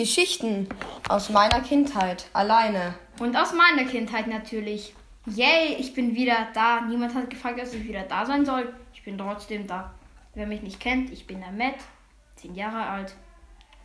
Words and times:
Geschichten 0.00 0.66
aus 1.10 1.28
meiner 1.28 1.60
Kindheit 1.60 2.24
alleine. 2.32 2.94
Und 3.18 3.36
aus 3.36 3.52
meiner 3.52 3.86
Kindheit 3.86 4.28
natürlich. 4.28 4.94
Yay, 5.26 5.74
ich 5.78 5.92
bin 5.92 6.14
wieder 6.14 6.48
da. 6.54 6.80
Niemand 6.80 7.14
hat 7.14 7.28
gefragt, 7.28 7.60
dass 7.60 7.74
ich 7.74 7.86
wieder 7.86 8.04
da 8.04 8.24
sein 8.24 8.46
soll. 8.46 8.72
Ich 8.94 9.04
bin 9.04 9.18
trotzdem 9.18 9.66
da. 9.66 9.92
Wer 10.34 10.46
mich 10.46 10.62
nicht 10.62 10.80
kennt, 10.80 11.10
ich 11.10 11.26
bin 11.26 11.40
der 11.40 11.52
Matt, 11.52 11.74
10 12.36 12.54
Jahre 12.54 12.88
alt. 12.88 13.14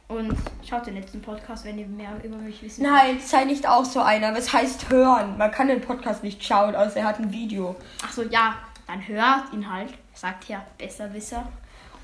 Und 0.08 0.38
schaut 0.66 0.88
den 0.88 0.96
letzten 0.96 1.22
Podcast, 1.22 1.66
wenn 1.66 1.78
ihr 1.78 1.88
mehr 1.88 2.12
über 2.24 2.38
mich 2.38 2.64
wissen 2.64 2.86
wollt. 2.86 2.94
Nein, 2.94 3.20
sei 3.20 3.44
nicht 3.44 3.68
auch 3.68 3.84
so 3.84 4.00
einer. 4.00 4.34
Was 4.34 4.54
heißt 4.54 4.90
hören? 4.90 5.38
Man 5.38 5.52
kann 5.52 5.68
den 5.68 5.82
Podcast 5.82 6.24
nicht 6.24 6.42
schauen, 6.42 6.78
außer 6.78 7.02
er 7.02 7.08
hat 7.08 7.20
ein 7.20 7.34
Video. 7.34 7.76
Achso, 8.02 8.22
ja, 8.22 8.56
dann 8.88 9.06
hört 9.06 9.52
ihn 9.52 9.70
halt. 9.70 9.94
Sagt 10.14 10.48
ja 10.48 10.66
Besserwisser. 10.78 11.46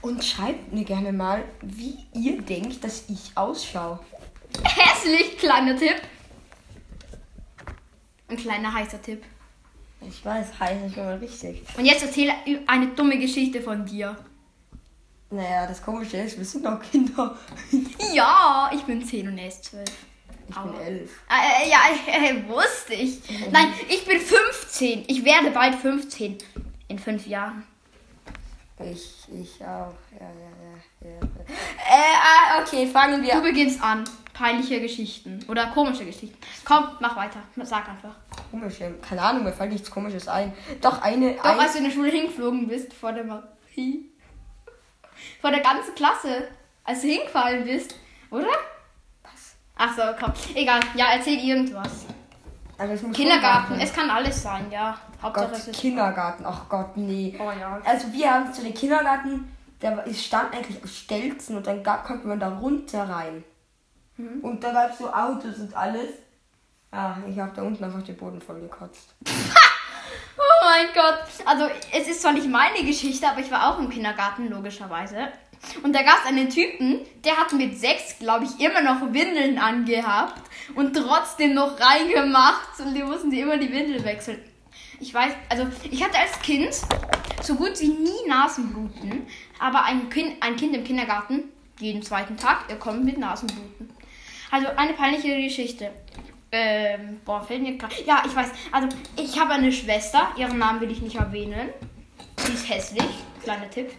Und 0.01 0.23
schreibt 0.23 0.73
mir 0.73 0.83
gerne 0.83 1.13
mal, 1.13 1.43
wie 1.61 1.97
ihr 2.13 2.41
denkt, 2.41 2.83
dass 2.83 3.03
ich 3.09 3.31
ausschaue. 3.35 3.99
Hässlich, 4.63 5.37
kleiner 5.37 5.77
Tipp. 5.77 6.01
Ein 8.27 8.37
kleiner 8.37 8.73
heißer 8.73 9.01
Tipp. 9.01 9.23
Ich 10.07 10.25
weiß, 10.25 10.59
heiß 10.59 10.87
ist 10.87 10.95
schon 10.95 11.05
mal 11.05 11.17
richtig. 11.17 11.61
Und 11.77 11.85
jetzt 11.85 12.01
erzähle 12.03 12.33
eine 12.65 12.87
dumme 12.87 13.19
Geschichte 13.19 13.61
von 13.61 13.85
dir. 13.85 14.17
Naja, 15.29 15.67
das 15.67 15.81
Komische 15.81 16.17
ist, 16.17 16.37
wir 16.37 16.45
sind 16.45 16.63
noch 16.63 16.81
Kinder. 16.81 17.37
Ja, 18.13 18.69
ich 18.73 18.81
bin 18.81 19.05
10 19.05 19.27
und 19.27 19.37
er 19.37 19.47
ist 19.47 19.63
12. 19.65 19.87
Ich 20.49 20.55
bin 20.55 20.73
Aua. 20.73 20.81
elf. 20.81 21.21
Äh, 21.29 21.69
ja, 21.69 21.77
äh, 22.07 22.47
wusste 22.49 22.93
ich. 22.95 23.19
Nein, 23.51 23.67
ich 23.87 24.03
bin 24.05 24.19
15. 24.19 25.05
Ich 25.07 25.23
werde 25.23 25.51
bald 25.51 25.75
15. 25.75 26.39
In 26.89 26.99
fünf 26.99 27.27
Jahren. 27.27 27.63
Ich, 28.83 29.27
ich 29.33 29.61
auch. 29.61 29.93
Ja, 30.19 30.27
ja, 30.39 31.09
ja. 31.09 31.09
ja. 31.09 31.19
Äh, 31.19 32.15
ah, 32.21 32.61
okay, 32.61 32.87
fangen 32.87 33.21
Du 33.21 33.27
wir. 33.27 33.41
beginnst 33.41 33.81
an. 33.81 34.03
Peinliche 34.33 34.81
Geschichten. 34.81 35.45
Oder 35.49 35.67
komische 35.67 36.05
Geschichten. 36.05 36.37
Komm, 36.65 36.85
mach 36.99 37.15
weiter. 37.15 37.39
Sag 37.63 37.87
einfach. 37.89 38.15
Komische. 38.49 38.95
Keine 39.07 39.21
Ahnung, 39.21 39.43
mir 39.43 39.53
fällt 39.53 39.71
nichts 39.71 39.91
Komisches 39.91 40.27
ein. 40.27 40.53
Doch 40.81 41.01
eine. 41.01 41.35
Doch, 41.35 41.43
ein, 41.45 41.59
als 41.59 41.73
du 41.73 41.77
in 41.79 41.83
der 41.83 41.91
Schule 41.91 42.09
hingeflogen 42.09 42.67
bist 42.67 42.93
vor 42.93 43.11
der 43.11 43.23
Marie. 43.25 44.09
Vor 45.41 45.51
der 45.51 45.59
ganzen 45.59 45.93
Klasse. 45.93 46.47
Als 46.83 47.01
du 47.01 47.07
hingefallen 47.07 47.65
bist. 47.65 47.95
Oder? 48.31 48.47
Was? 49.21 49.55
Ach 49.75 49.95
so, 49.95 50.01
komm. 50.19 50.33
Egal. 50.55 50.79
Ja, 50.95 51.07
erzähl 51.13 51.37
irgendwas. 51.37 52.05
Muss 53.03 53.15
Kindergarten. 53.15 53.79
Es 53.79 53.93
kann 53.93 54.09
alles 54.09 54.41
sein, 54.41 54.65
ja. 54.71 54.99
Hauptsache 55.21 55.49
Gott, 55.49 55.57
es 55.57 55.67
ist. 55.67 55.79
Kindergarten. 55.79 56.45
Ach 56.45 56.67
Gott, 56.69 56.97
nee. 56.97 57.37
Oh 57.39 57.51
ja. 57.51 57.79
Also 57.85 58.11
wir 58.11 58.31
haben 58.31 58.53
so 58.53 58.61
den 58.63 58.73
Kindergarten, 58.73 59.55
der 59.81 60.03
stand 60.13 60.53
eigentlich 60.53 60.83
aus 60.83 60.95
Stelzen 60.95 61.57
und 61.57 61.67
dann 61.67 61.83
gab, 61.83 62.05
konnte 62.05 62.27
man 62.27 62.39
da 62.39 62.49
runter 62.49 63.07
rein. 63.07 63.43
Mhm. 64.17 64.39
Und 64.41 64.63
da 64.63 64.71
gab 64.71 64.91
es 64.91 64.97
so 64.97 65.11
Autos 65.11 65.57
und 65.59 65.75
alles. 65.75 66.09
Ja, 66.93 67.17
ich 67.27 67.39
habe 67.39 67.51
da 67.55 67.61
unten 67.61 67.83
einfach 67.83 68.03
den 68.03 68.17
Boden 68.17 68.41
voll 68.41 68.59
gekotzt. 68.59 69.15
Oh 70.37 70.65
mein 70.65 70.87
Gott. 70.93 71.23
Also, 71.45 71.65
es 71.93 72.07
ist 72.07 72.21
zwar 72.21 72.33
nicht 72.33 72.47
meine 72.47 72.83
Geschichte, 72.85 73.27
aber 73.27 73.39
ich 73.39 73.51
war 73.51 73.69
auch 73.69 73.79
im 73.79 73.89
Kindergarten, 73.89 74.49
logischerweise. 74.49 75.29
Und 75.83 75.93
da 75.93 76.01
gab 76.01 76.19
es 76.21 76.27
einen 76.27 76.49
Typen, 76.49 77.01
der 77.23 77.37
hat 77.37 77.53
mit 77.53 77.79
sechs, 77.79 78.17
glaube 78.19 78.45
ich, 78.45 78.59
immer 78.59 78.81
noch 78.81 79.13
Windeln 79.13 79.59
angehabt 79.59 80.41
und 80.75 80.95
trotzdem 80.95 81.53
noch 81.53 81.79
reingemacht. 81.79 82.79
Und 82.79 82.93
die 82.95 83.03
mussten 83.03 83.31
sie 83.31 83.41
immer 83.41 83.57
die 83.57 83.71
Windel 83.71 84.03
wechseln. 84.03 84.39
Ich 84.99 85.13
weiß, 85.13 85.33
also 85.49 85.67
ich 85.89 86.03
hatte 86.03 86.17
als 86.17 86.39
Kind 86.41 86.73
so 87.41 87.55
gut 87.55 87.79
wie 87.79 87.89
nie 87.89 88.27
Nasenbluten, 88.27 89.27
aber 89.59 89.83
ein 89.83 90.09
Kind, 90.09 90.41
ein 90.41 90.55
kind 90.55 90.75
im 90.75 90.83
Kindergarten, 90.83 91.45
jeden 91.79 92.03
zweiten 92.03 92.37
Tag, 92.37 92.65
er 92.69 92.77
kommt 92.77 93.03
mit 93.03 93.17
Nasenbluten. 93.17 93.89
Also 94.51 94.67
eine 94.75 94.93
peinliche 94.93 95.41
Geschichte. 95.41 95.91
Ähm, 96.51 97.21
boah, 97.23 97.41
fällt 97.41 97.61
mir 97.61 97.77
gerade. 97.77 97.95
Ja, 98.05 98.23
ich 98.25 98.35
weiß. 98.35 98.51
Also, 98.73 98.89
ich 99.15 99.39
habe 99.39 99.53
eine 99.53 99.71
Schwester. 99.71 100.33
Ihren 100.35 100.57
Namen 100.57 100.81
will 100.81 100.91
ich 100.91 101.01
nicht 101.01 101.15
erwähnen. 101.15 101.69
Sie 102.35 102.51
ist 102.51 102.69
hässlich. 102.69 103.07
Kleiner 103.41 103.69
Tipp. 103.69 103.89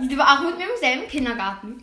Die 0.00 0.18
war 0.18 0.32
auch 0.32 0.42
mit 0.42 0.58
mir 0.58 0.64
im 0.64 0.80
selben 0.80 1.08
Kindergarten. 1.08 1.80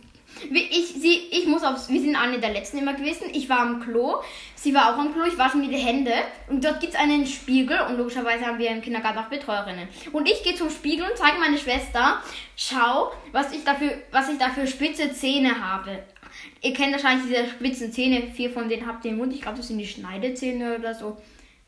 Ich, 0.50 0.88
sie, 0.88 1.28
ich 1.30 1.46
muss 1.46 1.62
aufs, 1.62 1.88
wir 1.88 2.00
sind 2.00 2.16
eine 2.16 2.38
der 2.38 2.50
letzten 2.50 2.78
immer 2.78 2.94
gewesen. 2.94 3.26
Ich 3.32 3.48
war 3.48 3.60
am 3.60 3.80
Klo, 3.80 4.16
sie 4.54 4.74
war 4.74 4.92
auch 4.92 4.98
am 4.98 5.12
Klo, 5.12 5.24
ich 5.24 5.38
wasche 5.38 5.56
mir 5.56 5.68
die 5.68 5.76
Hände 5.76 6.12
und 6.48 6.64
dort 6.64 6.80
gibt 6.80 6.94
es 6.94 6.98
einen 6.98 7.26
Spiegel 7.26 7.78
und 7.88 7.96
logischerweise 7.96 8.46
haben 8.46 8.58
wir 8.58 8.70
im 8.70 8.82
Kindergarten 8.82 9.18
auch 9.18 9.28
Betreuerinnen. 9.28 9.88
Und 10.12 10.28
ich 10.28 10.42
gehe 10.42 10.54
zum 10.54 10.70
Spiegel 10.70 11.04
und 11.04 11.16
zeige 11.16 11.38
meine 11.38 11.58
Schwester, 11.58 12.22
schau, 12.56 13.12
was 13.32 13.52
ich 13.52 13.64
dafür, 13.64 13.92
was 14.10 14.28
ich 14.28 14.38
da 14.38 14.50
für 14.50 14.66
spitze 14.66 15.12
Zähne 15.12 15.60
habe. 15.60 16.02
Ihr 16.62 16.72
kennt 16.72 16.92
wahrscheinlich 16.92 17.26
diese 17.26 17.48
spitzen 17.48 17.92
Zähne, 17.92 18.22
vier 18.34 18.50
von 18.50 18.68
denen 18.68 18.86
habt 18.86 19.04
ihr 19.04 19.10
im 19.10 19.18
Mund. 19.18 19.32
Ich 19.32 19.42
glaube, 19.42 19.58
das 19.58 19.68
sind 19.68 19.78
die 19.78 19.86
Schneidezähne 19.86 20.78
oder 20.78 20.94
so. 20.94 21.18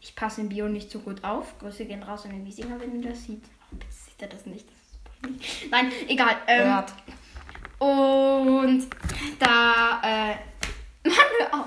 Ich 0.01 0.15
passe 0.15 0.43
im 0.43 0.49
Bio 0.49 0.69
nicht 0.69 0.91
so 0.91 1.01
gut 1.01 1.25
auf. 1.25 1.59
Grüße 1.59 1.87
gehen 1.87 2.03
raus 2.03 2.25
an 2.25 2.31
den 2.31 2.45
Wiesinger, 2.45 2.79
wenn 2.79 3.01
ihr 3.01 3.09
das 3.09 3.25
sieht. 3.25 3.43
Oh, 3.73 3.77
sieht 3.89 4.21
er 4.21 4.29
das 4.29 4.47
nicht. 4.47 4.67
Das. 4.69 5.31
Nein, 5.71 5.91
egal. 6.09 6.37
Ähm, 6.47 6.65
Hört. 6.65 6.93
Und 7.79 8.87
da, 9.39 10.01
äh, 10.03 10.35
Mann, 11.07 11.17
hör 11.39 11.61
auf. 11.61 11.67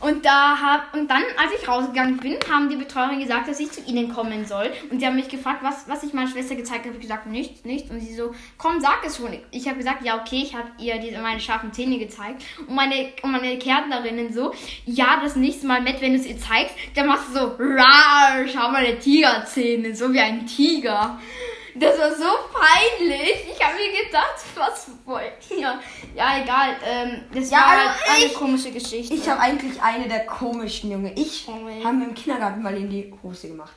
Und 0.00 0.24
da 0.24 0.56
hab, 0.60 0.94
und 0.94 1.10
dann, 1.10 1.22
als 1.36 1.50
ich 1.60 1.68
rausgegangen 1.68 2.18
bin, 2.18 2.36
haben 2.48 2.68
die 2.68 2.76
Betreuerin 2.76 3.18
gesagt, 3.18 3.48
dass 3.48 3.58
ich 3.58 3.72
zu 3.72 3.80
ihnen 3.80 4.08
kommen 4.14 4.46
soll. 4.46 4.70
Und 4.90 5.00
sie 5.00 5.06
haben 5.06 5.16
mich 5.16 5.28
gefragt, 5.28 5.62
was, 5.62 5.88
was 5.88 6.04
ich 6.04 6.12
meiner 6.12 6.30
Schwester 6.30 6.54
gezeigt 6.54 6.86
habe. 6.86 6.94
Ich 6.94 7.02
gesagt, 7.02 7.26
nichts, 7.26 7.64
nichts. 7.64 7.90
Und 7.90 7.98
sie 7.98 8.14
so, 8.14 8.32
komm, 8.56 8.80
sag 8.80 9.04
es 9.04 9.16
schon. 9.16 9.36
Ich 9.50 9.66
habe 9.66 9.78
gesagt, 9.78 10.04
ja, 10.04 10.20
okay, 10.20 10.42
ich 10.44 10.54
habe 10.54 10.68
ihr 10.78 10.98
diese, 10.98 11.18
meine 11.18 11.40
scharfen 11.40 11.72
Zähne 11.72 11.98
gezeigt. 11.98 12.44
Und 12.66 12.74
meine, 12.74 13.12
und 13.22 13.32
meine 13.32 13.58
Kärntnerinnen 13.58 14.32
so, 14.32 14.54
ja, 14.86 15.20
das 15.22 15.34
nächste 15.34 15.66
Mal, 15.66 15.80
Matt, 15.82 16.00
wenn 16.00 16.12
du 16.12 16.20
es 16.20 16.26
ihr 16.26 16.38
zeigst, 16.38 16.74
dann 16.94 17.08
machst 17.08 17.30
du 17.30 17.32
so, 17.32 17.56
rar, 17.58 18.46
schau 18.46 18.70
meine 18.70 18.96
Tigerzähne, 18.98 19.94
so 19.94 20.12
wie 20.12 20.20
ein 20.20 20.46
Tiger. 20.46 21.18
Das 21.78 21.98
war 21.98 22.14
so 22.14 22.24
peinlich. 22.52 23.46
Ich 23.52 23.62
habe 23.64 23.74
mir 23.76 24.04
gedacht, 24.04 24.36
was 24.54 24.88
wollt 25.04 25.50
ihr? 25.50 25.78
Ja, 26.14 26.40
egal. 26.42 26.76
Ähm, 26.84 27.24
das 27.32 27.50
Ja, 27.50 27.58
war 27.58 27.66
also 27.66 27.88
halt 27.88 28.16
eine 28.16 28.24
ich- 28.26 28.34
komische 28.34 28.70
Geschichte. 28.72 29.14
Ich 29.14 29.28
habe 29.28 29.40
eigentlich 29.40 29.80
eine 29.82 30.08
der 30.08 30.26
komischen 30.26 30.90
Junge. 30.90 31.12
Ich 31.14 31.46
Oh 31.48 31.52
habe 31.84 31.94
mir 31.96 32.04
im 32.06 32.14
Kindergarten 32.14 32.62
mal 32.62 32.76
in 32.76 32.88
die 32.90 33.12
Hose 33.22 33.48
gemacht. 33.48 33.76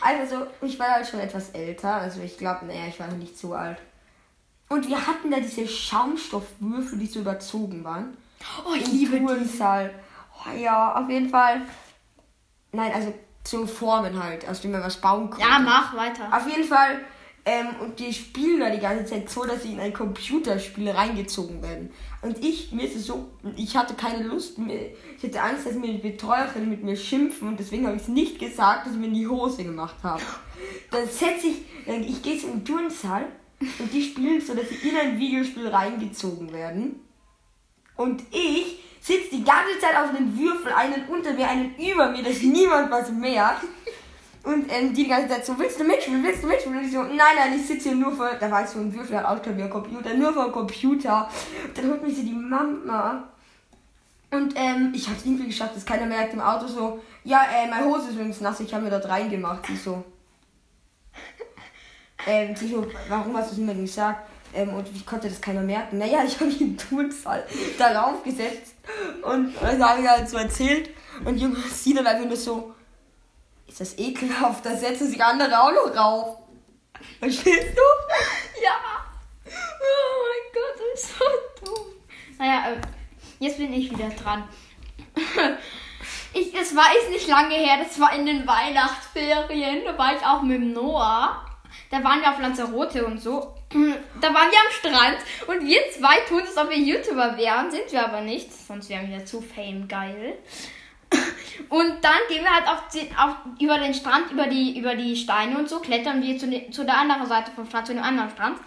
Also 0.00 0.36
so, 0.36 0.46
ich 0.66 0.78
war 0.78 0.88
halt 0.90 1.06
schon 1.06 1.20
etwas 1.20 1.50
älter. 1.50 1.94
Also 1.94 2.20
ich 2.20 2.36
glaube, 2.36 2.66
naja, 2.66 2.82
ich 2.88 3.00
war 3.00 3.06
noch 3.08 3.16
nicht 3.16 3.38
so 3.38 3.54
alt. 3.54 3.78
Und 4.68 4.86
wir 4.88 5.06
hatten 5.06 5.30
da 5.30 5.38
diese 5.40 5.66
Schaumstoffwürfel, 5.66 6.98
die 6.98 7.06
so 7.06 7.20
überzogen 7.20 7.84
waren. 7.84 8.16
oh, 8.66 8.74
ich 8.74 8.84
Im 8.86 8.92
liebe 8.92 9.18
die. 9.20 9.26
Turnsaal. 9.26 9.94
Oh, 10.46 10.50
ja, 10.56 10.94
auf 10.94 11.08
jeden 11.08 11.30
Fall. 11.30 11.62
Nein, 12.72 12.92
also 12.92 13.14
so 13.46 13.66
Formen 13.66 14.22
halt, 14.22 14.48
aus 14.48 14.60
denen 14.60 14.72
man 14.74 14.82
was 14.82 14.96
bauen 15.00 15.30
konnte. 15.30 15.46
Ja, 15.46 15.58
mach 15.58 15.94
weiter. 15.96 16.28
Auf 16.32 16.46
jeden 16.48 16.64
Fall. 16.64 17.00
Ähm, 17.46 17.66
und 17.80 18.00
die 18.00 18.12
spielen 18.12 18.60
da 18.60 18.70
die 18.70 18.80
ganze 18.80 19.04
Zeit 19.04 19.28
so, 19.28 19.44
dass 19.44 19.62
sie 19.62 19.72
in 19.72 19.80
ein 19.80 19.92
Computerspiel 19.92 20.88
reingezogen 20.88 21.62
werden. 21.62 21.90
Und 22.22 22.42
ich, 22.42 22.72
mir 22.72 22.84
ist 22.84 22.96
es 22.96 23.06
so, 23.06 23.28
ich 23.56 23.76
hatte 23.76 23.92
keine 23.94 24.24
Lust 24.24 24.58
mehr. 24.58 24.86
Ich 25.18 25.24
hatte 25.24 25.42
Angst, 25.42 25.66
dass 25.66 25.74
mir 25.74 25.92
die 25.92 25.98
Betreuerin 25.98 26.70
mit 26.70 26.82
mir 26.82 26.96
schimpfen 26.96 27.48
und 27.48 27.60
deswegen 27.60 27.86
habe 27.86 27.96
ich 27.96 28.02
es 28.02 28.08
nicht 28.08 28.38
gesagt, 28.38 28.86
dass 28.86 28.94
ich 28.94 28.98
mir 28.98 29.08
in 29.08 29.14
die 29.14 29.28
Hose 29.28 29.62
gemacht 29.62 29.96
habe. 30.02 30.22
Dann 30.90 31.06
setze 31.06 31.48
ich, 31.48 31.62
ich 32.08 32.22
gehe 32.22 32.38
den 32.38 32.64
Turnsaal 32.64 33.26
und 33.60 33.92
die 33.92 34.02
spielen 34.02 34.40
so, 34.40 34.54
dass 34.54 34.70
sie 34.70 34.88
in 34.88 34.96
ein 34.96 35.18
Videospiel 35.18 35.68
reingezogen 35.68 36.50
werden. 36.50 37.00
Und 37.96 38.22
ich 38.30 38.80
sitze 39.00 39.30
die 39.32 39.44
ganze 39.44 39.78
Zeit 39.80 39.96
auf 39.96 40.08
einem 40.08 40.38
Würfel, 40.38 40.72
einen 40.72 41.06
unter 41.08 41.34
mir, 41.34 41.46
einen 41.46 41.74
über 41.76 42.10
mir, 42.10 42.22
dass 42.22 42.40
niemand 42.40 42.90
was 42.90 43.10
merkt. 43.10 43.64
Und 44.44 44.70
ähm, 44.70 44.92
die 44.92 45.04
die 45.04 45.08
ganze 45.08 45.28
Zeit 45.28 45.46
so, 45.46 45.58
willst 45.58 45.80
du 45.80 45.84
mitspielen, 45.84 46.22
willst 46.22 46.42
du 46.42 46.46
mitspielen? 46.46 46.78
Und 46.78 46.84
ich 46.84 46.92
so, 46.92 47.02
nein, 47.02 47.34
nein, 47.34 47.54
ich 47.56 47.66
sitze 47.66 47.88
hier 47.88 47.96
nur 47.96 48.12
vor, 48.12 48.28
da 48.38 48.50
war 48.50 48.62
ich 48.62 48.68
so 48.68 48.78
ein 48.78 48.94
Würfel, 48.94 49.16
ein 49.16 49.70
Computer, 49.70 50.14
nur 50.14 50.34
vor 50.34 50.44
dem 50.44 50.52
Computer. 50.52 51.30
Und 51.66 51.78
dann 51.78 51.90
holt 51.90 52.02
mich 52.02 52.16
so 52.16 52.22
die 52.22 52.32
Mama. 52.32 53.24
Und 54.30 54.52
ähm, 54.56 54.92
ich 54.94 55.06
habe 55.06 55.16
es 55.16 55.24
irgendwie 55.24 55.46
geschafft, 55.46 55.76
dass 55.76 55.86
keiner 55.86 56.04
merkt 56.06 56.34
im 56.34 56.40
Auto 56.40 56.66
so, 56.66 57.00
ja, 57.22 57.44
äh, 57.54 57.70
meine 57.70 57.86
Hose 57.86 58.08
ist 58.08 58.14
übrigens 58.14 58.40
nass, 58.42 58.60
ich 58.60 58.74
habe 58.74 58.84
mir 58.84 58.90
dort 58.90 59.08
reingemacht. 59.08 59.66
Sie 59.66 59.76
so, 59.76 60.04
ähm, 62.26 62.54
sie 62.54 62.68
so, 62.68 62.86
warum 63.08 63.34
hast 63.36 63.48
du 63.48 63.52
es 63.52 63.58
niemandem 63.58 63.86
gesagt? 63.86 64.28
Ähm, 64.52 64.74
und 64.74 64.92
wie 64.94 65.02
konnte 65.04 65.28
das 65.28 65.40
keiner 65.40 65.62
merken? 65.62 65.98
Naja, 65.98 66.22
ich 66.26 66.34
habe 66.34 66.46
mich 66.46 66.60
im 66.60 66.76
Turnsaal 66.76 67.44
darauf 67.78 68.22
gesetzt 68.22 68.74
und 69.22 69.54
das 69.60 69.78
habe 69.80 70.02
ich 70.02 70.08
halt 70.08 70.28
so 70.28 70.36
erzählt. 70.36 70.90
Und 71.24 71.38
Junge, 71.38 71.56
sie 71.72 71.94
dann 71.94 72.06
einfach 72.06 72.26
nur 72.26 72.36
so, 72.36 72.74
ist 73.74 73.80
das 73.80 73.98
ekelhaft, 73.98 74.64
da 74.64 74.76
setzen 74.76 75.10
sich 75.10 75.20
andere 75.20 75.60
auch 75.60 75.72
noch 75.72 75.96
rauf. 75.96 76.36
Verstehst 77.18 77.76
du? 77.76 78.62
Ja. 78.62 78.76
Oh 79.44 80.22
mein 80.22 80.52
Gott, 80.52 80.78
das 80.78 81.02
ist 81.02 81.18
so 81.18 81.24
dumm. 81.64 81.86
Naja, 82.38 82.70
äh, 82.70 82.80
jetzt 83.40 83.58
bin 83.58 83.72
ich 83.72 83.90
wieder 83.90 84.10
dran. 84.10 84.44
Ich, 86.36 86.52
es 86.52 86.74
war 86.74 86.86
ist 87.00 87.10
nicht 87.10 87.28
lange 87.28 87.54
her, 87.54 87.78
das 87.82 87.98
war 88.00 88.12
in 88.12 88.26
den 88.26 88.44
Weihnachtsferien. 88.44 89.84
Da 89.84 89.96
war 89.96 90.16
ich 90.16 90.26
auch 90.26 90.42
mit 90.42 90.60
Noah. 90.60 91.44
Da 91.90 92.02
waren 92.02 92.20
wir 92.20 92.30
auf 92.30 92.40
Lanzarote 92.40 93.04
und 93.06 93.18
so. 93.18 93.54
Da 93.70 94.34
waren 94.34 94.50
wir 94.50 94.58
am 94.60 94.72
Strand 94.72 95.18
und 95.46 95.64
wir 95.64 95.80
zwei 95.92 96.20
tun 96.28 96.42
es, 96.44 96.56
ob 96.56 96.70
wir 96.70 96.78
YouTuber 96.78 97.36
wären, 97.36 97.70
sind 97.70 97.90
wir 97.90 98.04
aber 98.04 98.20
nicht. 98.20 98.52
Sonst 98.52 98.88
wären 98.88 99.10
wir 99.10 99.24
zu 99.24 99.40
fame 99.40 99.86
geil. 99.86 100.38
Und 101.68 102.02
dann 102.02 102.18
gehen 102.28 102.42
wir 102.42 102.50
halt 102.54 102.68
auf 102.68 102.82
auf, 103.16 103.36
über 103.60 103.78
den 103.78 103.94
Strand, 103.94 104.30
über 104.30 104.46
die, 104.46 104.78
über 104.78 104.94
die 104.94 105.16
Steine 105.16 105.58
und 105.58 105.68
so, 105.68 105.80
klettern 105.80 106.22
wir 106.22 106.38
zu, 106.38 106.46
ne, 106.46 106.70
zu 106.70 106.84
der 106.84 106.98
anderen 106.98 107.26
Seite 107.26 107.50
vom 107.52 107.66
Strand, 107.66 107.86
zu 107.86 107.94
dem 107.94 108.02
anderen 108.02 108.30
Strand. 108.30 108.58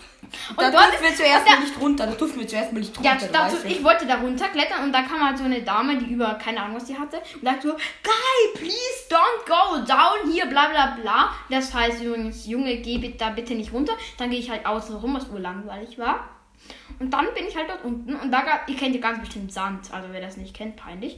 Und 0.50 0.62
Da 0.62 0.72
durften 0.72 1.04
wir 1.04 1.16
zuerst 1.16 1.48
mal 1.48 1.60
nicht 1.60 1.80
runter. 1.80 2.08
Da 2.08 2.14
durften 2.14 2.40
wir 2.40 2.48
zuerst 2.48 2.74
mal 2.74 2.80
nicht 2.80 2.98
runter. 2.98 3.18
ja, 3.22 3.28
dazu, 3.32 3.58
ich 3.66 3.84
wollte 3.84 4.06
da 4.06 4.16
runterklettern 4.16 4.84
und 4.84 4.92
da 4.92 5.04
kam 5.04 5.26
halt 5.26 5.38
so 5.38 5.46
eine 5.46 5.62
Dame, 5.62 5.98
die 5.98 6.12
über, 6.12 6.34
keine 6.36 6.62
Ahnung, 6.62 6.78
was 6.78 6.86
die 6.86 6.98
hatte, 6.98 7.18
und 7.36 7.44
sagte 7.44 7.68
so, 7.70 7.74
Guy, 7.74 8.62
please 8.62 9.08
don't 9.10 9.46
go 9.46 9.86
down 9.86 10.32
here, 10.32 10.48
bla 10.48 10.68
bla 10.68 10.98
bla. 11.02 11.34
Das 11.50 11.74
heißt 11.74 12.02
übrigens, 12.04 12.46
Junge, 12.46 12.78
geh 12.78 12.98
bitte, 12.98 13.18
da 13.18 13.30
bitte 13.30 13.56
nicht 13.56 13.72
runter. 13.72 13.94
Dann 14.18 14.30
gehe 14.30 14.40
ich 14.40 14.50
halt 14.50 14.66
außen 14.66 14.96
rum, 14.96 15.16
was 15.16 15.30
urlangweilig 15.30 15.98
war. 15.98 16.30
Und 17.00 17.12
dann 17.14 17.28
bin 17.36 17.48
ich 17.48 17.56
halt 17.56 17.70
dort 17.70 17.86
unten 17.86 18.16
und 18.16 18.32
da 18.32 18.42
gab, 18.42 18.68
ihr 18.68 18.76
kennt 18.76 18.96
ja 18.96 19.02
ganz 19.02 19.20
bestimmt 19.20 19.54
Sand, 19.54 19.94
also 19.94 20.10
wer 20.12 20.20
das 20.20 20.36
nicht 20.38 20.56
kennt, 20.56 20.76
peinlich. 20.76 21.18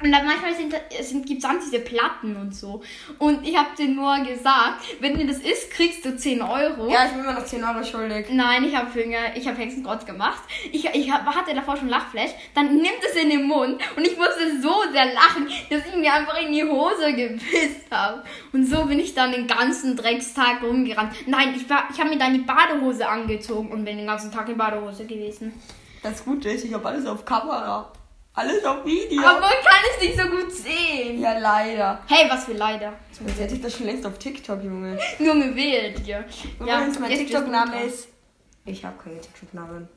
Und 0.00 0.12
dann 0.12 0.24
manchmal 0.26 0.54
sind, 0.54 0.72
sind, 1.02 1.26
gibt 1.26 1.42
es 1.42 1.48
dann 1.48 1.58
diese 1.58 1.80
Platten 1.80 2.36
und 2.36 2.54
so. 2.54 2.82
Und 3.18 3.44
ich 3.44 3.56
habe 3.56 3.70
dir 3.76 3.88
nur 3.88 4.16
gesagt, 4.20 4.84
wenn 5.00 5.18
dir 5.18 5.26
das 5.26 5.38
ist, 5.38 5.72
kriegst 5.72 6.04
du 6.04 6.16
10 6.16 6.40
Euro. 6.40 6.88
Ja, 6.88 7.06
ich 7.06 7.10
bin 7.10 7.20
immer 7.24 7.32
noch 7.32 7.44
10 7.44 7.64
Euro 7.64 7.82
schuldig. 7.82 8.26
Nein, 8.30 8.62
ich 8.62 8.76
habe 8.76 8.88
Finger, 8.92 9.18
ich 9.34 9.48
habe 9.48 9.58
Hexenkreuz 9.58 10.06
gemacht. 10.06 10.40
Ich, 10.70 10.84
ich 10.84 11.10
hab, 11.10 11.26
hatte 11.26 11.52
davor 11.52 11.76
schon 11.76 11.88
Lachflash. 11.88 12.30
Dann 12.54 12.76
nimmt 12.76 13.00
es 13.10 13.20
in 13.20 13.28
den 13.28 13.48
Mund 13.48 13.80
und 13.96 14.06
ich 14.06 14.16
musste 14.16 14.60
so 14.62 14.72
sehr 14.92 15.06
lachen, 15.14 15.48
dass 15.68 15.82
ich 15.84 15.96
mir 15.96 16.12
einfach 16.14 16.40
in 16.40 16.52
die 16.52 16.62
Hose 16.62 17.12
gepisst 17.14 17.90
habe. 17.90 18.22
Und 18.52 18.66
so 18.66 18.84
bin 18.84 19.00
ich 19.00 19.14
dann 19.14 19.32
den 19.32 19.48
ganzen 19.48 19.96
Dreckstag 19.96 20.62
rumgerannt. 20.62 21.12
Nein, 21.26 21.54
ich, 21.56 21.68
war- 21.68 21.88
ich 21.92 21.98
habe 21.98 22.10
mir 22.10 22.18
dann 22.18 22.34
die 22.34 22.40
Badehose 22.42 23.08
angezogen 23.08 23.72
und 23.72 23.84
bin 23.84 23.96
den 23.96 24.06
ganzen 24.06 24.30
Tag 24.30 24.48
in 24.48 24.56
Badehose 24.56 25.06
gewesen. 25.06 25.60
Das 26.04 26.24
Gute 26.24 26.50
ist, 26.50 26.64
ich 26.64 26.72
habe 26.72 26.86
alles 26.86 27.04
auf 27.04 27.24
Kamera. 27.24 27.90
Alles 28.38 28.64
auf 28.64 28.84
Video. 28.84 29.20
Aber 29.20 29.40
man 29.40 29.50
kann 29.50 29.82
es 29.96 30.00
nicht 30.00 30.16
so 30.16 30.28
gut 30.28 30.52
sehen. 30.52 31.20
ja, 31.20 31.36
leider. 31.38 32.00
Hey, 32.06 32.30
was 32.30 32.44
für 32.44 32.52
leider. 32.52 32.92
Sonst 33.10 33.36
hätte 33.40 33.56
ich 33.56 33.60
das 33.60 33.76
schon 33.76 33.86
längst 33.86 34.06
auf 34.06 34.16
TikTok, 34.16 34.62
Junge. 34.62 34.96
Junge, 35.18 35.56
wähl 35.56 35.92
dir. 35.94 36.24
Übrigens, 36.60 37.00
mein 37.00 37.10
jetzt 37.10 37.18
TikTok-Name 37.18 37.82
ist. 37.82 38.08
Ich 38.64 38.84
habe 38.84 38.96
keinen 39.02 39.20
TikTok-Namen. 39.20 39.88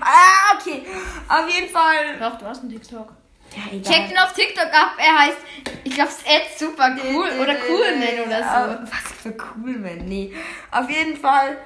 Ah, 0.00 0.56
okay. 0.56 0.82
Auf 1.28 1.52
jeden 1.52 1.68
Fall. 1.68 2.16
Doch, 2.20 2.38
du 2.38 2.44
hast 2.46 2.60
einen 2.60 2.70
TikTok. 2.70 3.12
Ja, 3.56 3.62
egal. 3.72 3.92
Checkt 3.92 4.12
ihn 4.12 4.18
auf 4.18 4.32
TikTok 4.34 4.66
ab. 4.72 4.92
Er 4.98 5.18
heißt, 5.18 5.38
ich 5.82 5.94
glaube, 5.94 6.10
es 6.10 6.18
ist 6.52 6.58
super 6.60 6.94
cool 7.12 7.28
oder 7.42 7.56
Coolman 7.56 8.26
oder 8.26 8.44
Ah, 8.44 8.78
Was 8.82 9.12
für 9.22 9.32
Coolman? 9.32 10.04
Nee. 10.04 10.32
Auf 10.70 10.88
jeden 10.88 11.16
Fall. 11.16 11.56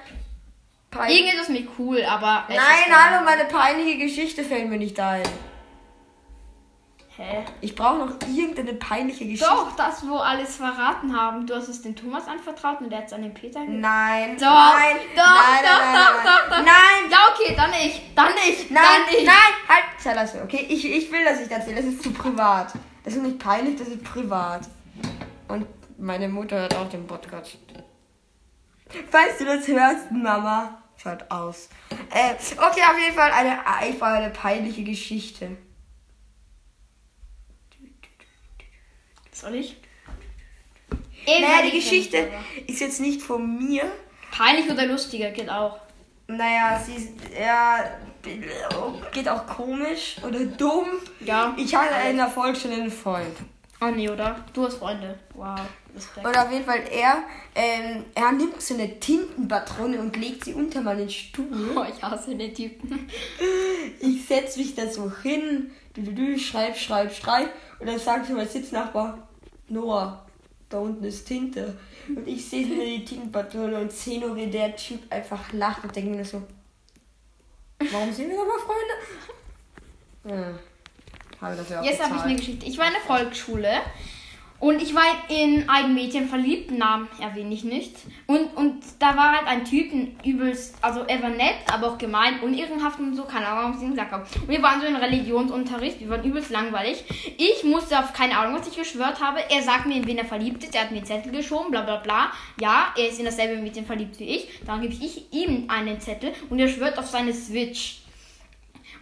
Pein 0.93 1.11
Irgendetwas 1.11 1.49
mit 1.49 1.69
cool, 1.79 2.05
aber. 2.05 2.45
Nein, 2.49 2.59
hallo, 2.95 3.25
meine 3.25 3.47
peinliche 3.47 3.99
Geschichte 3.99 4.45
fällt 4.45 4.69
mir 4.69 4.77
nicht 4.79 5.01
ein. 5.01 5.23
Hä? 7.17 7.45
Ich 7.61 7.75
brauche 7.75 7.99
noch 7.99 8.11
irgendeine 8.35 8.75
peinliche 8.75 9.25
Geschichte. 9.25 9.45
Doch, 9.51 9.75
das, 9.77 10.07
wo 10.07 10.17
alles 10.17 10.57
verraten 10.57 11.19
haben. 11.19 11.47
Du 11.47 11.55
hast 11.55 11.69
es 11.69 11.83
dem 11.83 11.97
Thomas 11.97 12.27
anvertraut 12.29 12.81
und 12.81 12.91
der 12.91 13.01
hat 13.01 13.07
es 13.07 13.13
an 13.13 13.23
den 13.23 13.35
Peter 13.35 13.61
gegeben. 13.61 13.81
Nein. 13.81 14.37
Doch, 14.39 14.47
nein, 14.47 14.97
doch, 15.17 15.23
nein, 15.23 15.63
doch, 15.63 15.79
nein, 15.79 15.95
doch, 15.95 16.25
nein, 16.25 16.25
doch, 16.25 16.57
doch. 16.57 16.65
Nein, 16.65 17.11
Ja, 17.11 17.19
okay, 17.35 17.55
dann 17.57 17.71
ich. 17.73 18.03
Dann 18.15 18.33
ich. 18.49 18.71
nein, 18.71 18.83
dann 18.85 19.15
ich. 19.19 19.27
nein, 19.27 19.35
halt. 19.69 19.85
Sei 19.99 20.15
das 20.15 20.35
okay? 20.37 20.67
Ich, 20.69 20.85
ich 20.91 21.11
will 21.13 21.25
das 21.25 21.41
nicht 21.41 21.51
erzählen. 21.53 21.77
Das 21.77 21.85
ist 21.87 22.03
zu 22.03 22.13
privat. 22.13 22.73
Das 23.05 23.15
ist 23.15 23.23
nicht 23.23 23.39
peinlich, 23.39 23.77
das 23.79 23.89
ist 23.89 24.05
privat. 24.05 24.63
Und 25.49 25.67
meine 25.99 26.29
Mutter 26.29 26.61
hört 26.61 26.75
auch 26.77 26.89
den 26.89 27.07
Podcast. 27.07 27.57
Falls 29.11 29.39
du 29.39 29.45
das 29.45 29.67
hörst, 29.69 30.11
Mama, 30.11 30.82
schaut 31.03 31.31
aus. 31.31 31.69
Äh, 32.11 32.35
okay, 32.57 32.83
auf 32.83 32.99
jeden 33.03 33.15
Fall 33.15 33.33
eine, 33.33 33.67
einfach 33.67 34.09
eine 34.13 34.31
peinliche 34.31 34.85
Geschichte. 34.85 35.57
Soll 39.33 39.57
ich? 39.57 39.77
Naja, 41.27 41.63
die 41.65 41.73
Geschichte 41.77 42.29
aber- 42.29 42.71
ist 42.71 42.81
jetzt 42.81 43.01
nicht 43.01 43.23
von 43.23 43.59
mir. 43.59 43.91
Peinlich 44.31 44.71
oder 44.71 44.87
lustiger 44.87 45.31
geht 45.31 45.49
auch. 45.51 45.79
Naja, 46.29 46.81
sie 46.85 46.95
ist, 46.95 47.11
ja, 47.39 47.99
geht 49.13 49.29
auch 49.29 49.47
komisch 49.47 50.17
oder 50.27 50.41
dumm. 50.45 50.87
Ja. 51.21 51.55
Ich 51.59 51.75
hatte 51.75 52.09
in 52.09 52.17
der 52.17 52.29
Volksschule 52.29 52.75
einen 52.75 52.91
Freund. 52.91 53.37
Oh 53.81 53.87
nee, 53.87 54.09
oder? 54.09 54.45
Du 54.53 54.65
hast 54.65 54.77
Freunde. 54.77 55.19
Wow. 55.35 55.61
Und 56.17 56.39
auf 56.39 56.51
jeden 56.51 56.65
Fall, 56.65 56.83
er, 56.91 57.25
ähm, 57.55 58.05
er 58.15 58.33
nimmt 58.33 58.61
so 58.63 58.75
eine 58.75 58.99
Tintenpatrone 58.99 60.01
und 60.01 60.17
legt 60.17 60.45
sie 60.45 60.55
unter 60.55 60.81
meinen 60.81 61.09
Stuhl. 61.09 61.47
Oh, 61.77 61.85
ich 61.85 62.03
hasse 62.03 62.35
den 62.35 62.55
Typen. 62.55 63.09
Ich 64.01 64.27
setz 64.27 64.57
mich 64.57 64.75
da 64.75 64.89
so 64.89 65.11
hin, 65.23 65.71
du, 65.95 66.03
du, 66.03 66.13
du, 66.13 66.39
schreib, 66.39 66.77
schreib, 66.77 67.15
schreib. 67.15 67.51
Und 67.79 67.87
dann 67.87 67.99
sagt 67.99 68.31
mein 68.31 68.49
Sitznachbar, 68.49 69.29
Noah, 69.69 70.25
da 70.69 70.79
unten 70.79 71.05
ist 71.05 71.27
Tinte. 71.27 71.77
Und 72.09 72.27
ich 72.27 72.49
sehe 72.49 72.67
nur 72.67 72.85
die 72.85 73.05
Tintenpatrone 73.05 73.79
und 73.79 73.93
sehe 73.93 74.21
nur, 74.21 74.35
wie 74.35 74.47
der 74.47 74.75
Typ 74.77 75.01
einfach 75.11 75.53
lacht 75.53 75.85
und 75.85 75.95
denke 75.95 76.11
mir 76.11 76.25
so, 76.25 76.43
warum 77.91 78.13
sind 78.13 78.31
wir 78.31 78.37
nochmal 78.37 78.59
Freunde? 78.59 80.41
Ja. 80.43 80.59
Habe 81.41 81.57
das 81.57 81.69
ja 81.69 81.81
auch 81.81 81.85
Jetzt 81.85 82.01
habe 82.01 82.15
ich 82.15 82.23
eine 82.23 82.37
Geschichte. 82.37 82.67
Ich 82.67 82.79
war 82.79 82.87
in 82.87 82.93
der 82.93 83.03
Volksschule 83.03 83.81
und 84.63 84.81
ich 84.81 84.95
war 84.95 85.03
in 85.29 85.69
ein 85.69 85.93
Mädchen 85.93 86.29
verliebt, 86.29 86.71
Namen 86.71 87.09
erwähne 87.21 87.53
ich 87.53 87.65
nicht. 87.65 87.97
Und, 88.29 88.57
und 88.57 88.85
da 89.01 89.17
war 89.17 89.33
halt 89.33 89.49
ein 89.49 89.65
Typ, 89.65 89.93
ein 89.93 90.17
übelst, 90.25 90.77
also 90.81 91.01
er 91.01 91.21
war 91.21 91.31
nett, 91.31 91.57
aber 91.73 91.89
auch 91.89 91.99
gemein, 91.99 92.39
unehrenhaft 92.39 93.01
und 93.01 93.17
so, 93.17 93.25
keine 93.25 93.49
Ahnung, 93.49 93.75
was 93.75 93.83
ich 93.83 93.91
gesagt 93.91 94.13
habe. 94.13 94.25
Und 94.41 94.49
wir 94.49 94.63
waren 94.63 94.81
so 94.81 94.87
in 94.87 94.95
Religionsunterricht, 94.95 95.99
wir 95.99 96.09
waren 96.11 96.23
übelst 96.23 96.51
langweilig. 96.51 97.05
Ich 97.39 97.65
musste 97.65 97.99
auf 97.99 98.13
keine 98.13 98.39
Ahnung, 98.39 98.61
was 98.61 98.69
ich 98.69 98.77
geschwört 98.77 99.21
habe. 99.21 99.41
Er 99.51 99.63
sagt 99.63 99.87
mir, 99.87 99.97
in 99.97 100.07
wen 100.07 100.19
er 100.19 100.27
verliebt 100.27 100.63
ist, 100.63 100.77
er 100.77 100.83
hat 100.83 100.93
mir 100.93 101.03
Zettel 101.03 101.33
geschoben, 101.33 101.73
bla 101.73 101.83
bla 101.83 101.97
bla. 101.97 102.31
Ja, 102.61 102.95
er 102.97 103.09
ist 103.09 103.19
in 103.19 103.25
dasselbe 103.25 103.61
Mädchen 103.61 103.85
verliebt 103.85 104.21
wie 104.21 104.37
ich. 104.37 104.49
Dann 104.65 104.81
gebe 104.81 104.95
ich 104.95 105.25
ihm 105.33 105.65
einen 105.67 106.01
Zettel 106.01 106.35
und 106.51 106.61
er 106.61 106.69
schwört 106.69 107.01
auf 107.01 107.09
seine 107.09 107.35
Switch. 107.35 108.02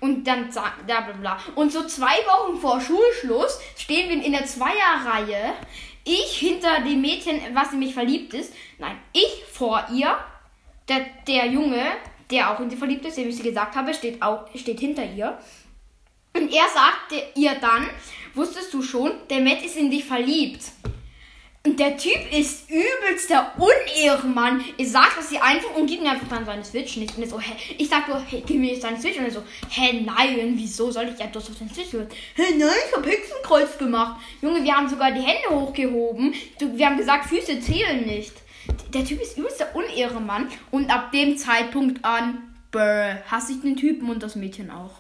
Und 0.01 0.25
dann 0.25 0.51
sagt, 0.51 0.87
bla 0.87 1.03
bla 1.03 1.13
bla. 1.13 1.39
Und 1.55 1.73
so 1.73 1.87
zwei 1.87 2.17
Wochen 2.27 2.59
vor 2.59 2.81
Schulschluss 2.81 3.61
stehen 3.77 4.09
wir 4.09 4.25
in 4.25 4.33
der 4.33 4.47
Zweierreihe. 4.47 5.53
Ich 6.05 6.39
hinter 6.39 6.81
dem 6.81 7.03
Mädchen, 7.03 7.41
was 7.53 7.73
in 7.73 7.79
mich 7.79 7.93
verliebt 7.93 8.33
ist. 8.35 8.55
Nein, 8.79 8.99
ich 9.13 9.45
vor 9.53 9.85
ihr. 9.93 10.17
Der, 10.89 11.07
der 11.29 11.47
Junge, 11.47 11.85
der 12.31 12.51
auch 12.51 12.61
in 12.61 12.71
sie 12.71 12.77
verliebt 12.77 13.05
ist, 13.05 13.17
dem 13.17 13.29
ich 13.29 13.37
sie 13.37 13.43
gesagt 13.43 13.77
habe, 13.77 13.95
steht, 13.95 14.21
auch, 14.23 14.47
steht 14.57 14.81
hinter 14.81 15.05
ihr. 15.05 15.39
Und 16.35 16.53
er 16.53 16.67
sagte 16.69 17.23
ihr 17.35 17.55
dann, 17.61 17.89
wusstest 18.35 18.73
du 18.73 18.83
schon, 18.83 19.13
der 19.29 19.41
Matt 19.41 19.63
ist 19.63 19.77
in 19.77 19.91
dich 19.91 20.05
verliebt. 20.05 20.63
Und 21.63 21.79
der 21.79 21.95
Typ 21.99 22.33
ist 22.33 22.71
übelst 22.71 23.29
der 23.29 23.53
Unehrenmann. 23.59 24.65
Er 24.79 24.87
sagt 24.87 25.19
das 25.19 25.29
hier 25.29 25.45
einfach 25.45 25.75
und 25.77 25.87
gibt 25.87 26.03
mir 26.03 26.13
einfach 26.13 26.29
dann 26.29 26.47
seine 26.47 26.65
Switch 26.65 26.97
nicht. 26.97 27.15
Und 27.15 27.23
er 27.23 27.29
so, 27.29 27.39
hä? 27.39 27.53
Ich 27.77 27.91
sag 27.91 28.09
nur, 28.09 28.19
hey, 28.19 28.43
gib 28.47 28.59
mir 28.59 28.73
jetzt 28.73 28.83
deine 28.83 28.99
Switch. 28.99 29.19
Und 29.19 29.27
er 29.27 29.31
so, 29.31 29.43
hä, 29.69 30.03
nein, 30.07 30.55
wieso 30.55 30.91
soll 30.91 31.11
ich 31.13 31.19
ja 31.19 31.27
das 31.27 31.51
auf 31.51 31.59
deine 31.59 31.71
Switch 31.71 31.91
gehört? 31.91 32.15
Hä, 32.35 32.45
nein, 32.57 32.71
ich 32.89 32.97
hab 32.97 33.05
Hexenkreuz 33.05 33.77
gemacht. 33.77 34.23
Junge, 34.41 34.65
wir 34.65 34.75
haben 34.75 34.89
sogar 34.89 35.13
die 35.13 35.21
Hände 35.21 35.51
hochgehoben. 35.51 36.35
Wir 36.59 36.87
haben 36.87 36.97
gesagt, 36.97 37.27
Füße 37.27 37.61
zählen 37.61 38.07
nicht. 38.07 38.33
Der 38.95 39.05
Typ 39.05 39.21
ist 39.21 39.37
übelst 39.37 39.61
der 39.61 39.77
Unehrenmann. 39.77 40.49
Und 40.71 40.89
ab 40.89 41.13
dem 41.13 41.37
Zeitpunkt 41.37 42.03
an, 42.07 42.55
brr, 42.71 43.19
hasse 43.31 43.53
ich 43.53 43.61
den 43.61 43.77
Typen 43.77 44.09
und 44.09 44.23
das 44.23 44.35
Mädchen 44.35 44.71
auch. 44.71 44.93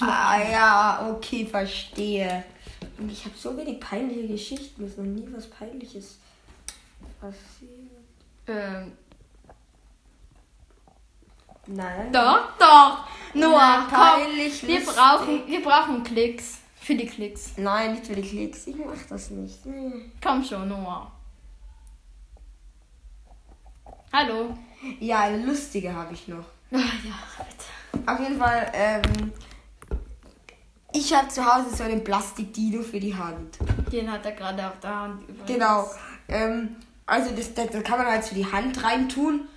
Ah 0.00 0.38
ja, 0.50 1.14
okay, 1.14 1.46
verstehe. 1.46 2.44
Und 2.98 3.10
ich 3.10 3.24
habe 3.24 3.34
so 3.36 3.56
wenig 3.56 3.80
peinliche 3.80 4.28
Geschichten. 4.28 4.82
Mir 4.82 4.88
ist 4.88 4.98
noch 4.98 5.04
nie 5.04 5.26
was 5.34 5.48
Peinliches 5.48 6.18
passiert. 7.20 7.90
Ähm, 8.46 8.92
Nein. 11.66 12.12
Doch, 12.12 12.56
doch. 12.58 13.06
Noah, 13.34 13.78
Nein, 13.78 13.86
komm. 13.88 13.98
peinlich, 13.98 14.66
Wir 14.66 14.80
brauchen, 14.84 15.46
wir 15.46 15.62
brauchen 15.62 16.04
Klicks. 16.04 16.58
Für 16.80 16.94
die 16.94 17.06
Klicks. 17.06 17.52
Nein, 17.56 17.92
nicht 17.92 18.06
für 18.06 18.14
die 18.14 18.22
Klicks. 18.28 18.66
Ich 18.66 18.76
mach 18.76 19.02
das 19.08 19.30
nicht. 19.30 19.64
Nee. 19.64 20.10
Komm 20.22 20.44
schon, 20.44 20.68
Noah. 20.68 21.10
Hallo. 24.12 24.56
Ja, 25.00 25.20
eine 25.22 25.44
lustige 25.44 25.92
habe 25.94 26.12
ich 26.12 26.28
noch. 26.28 26.44
Ah, 26.70 26.76
ja, 27.02 27.14
bitte. 27.38 28.10
Auf 28.12 28.20
jeden 28.20 28.38
Fall, 28.38 28.70
ähm, 28.74 29.32
ich 30.94 31.12
habe 31.12 31.28
zu 31.28 31.44
Hause 31.44 31.76
so 31.76 31.82
einen 31.82 32.02
Plastikdino 32.02 32.82
für 32.82 33.00
die 33.00 33.14
Hand. 33.14 33.58
Den 33.92 34.10
hat 34.10 34.24
er 34.24 34.32
gerade 34.32 34.66
auf 34.66 34.78
der 34.80 34.94
Hand 35.00 35.28
übrigens. 35.28 35.46
Genau. 35.46 35.90
Ähm, 36.28 36.76
also 37.04 37.30
das, 37.34 37.52
das, 37.52 37.68
das 37.70 37.82
kann 37.82 37.98
man 37.98 38.06
halt 38.06 38.24
so 38.24 38.34
die 38.34 38.50
Hand 38.50 38.82
reintun. 38.82 39.48